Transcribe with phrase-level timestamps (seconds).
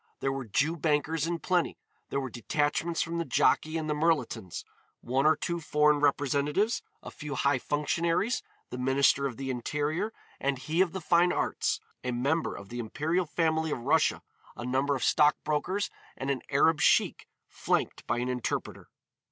[0.19, 1.77] There were Jew bankers in plenty,
[2.09, 4.63] there were detachments from the Jockey and the Mirletons,
[5.01, 8.41] one or two foreign representatives, a few high functionaries,
[8.71, 12.79] the Minister of the Interior, and he of the Fine Arts, a member of the
[12.79, 14.23] imperial family of Russia,
[14.55, 18.87] a number of stock brokers and an Arab Sheik flanked by an interpreter.